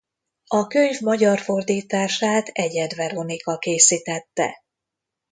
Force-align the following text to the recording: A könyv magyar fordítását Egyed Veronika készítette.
A 0.47 0.67
könyv 0.67 0.99
magyar 1.01 1.39
fordítását 1.39 2.47
Egyed 2.47 2.93
Veronika 2.95 3.57
készítette. 3.57 4.61